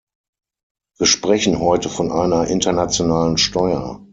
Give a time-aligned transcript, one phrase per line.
[0.97, 4.01] Wir sprechen heute von einer internationalen Steuer.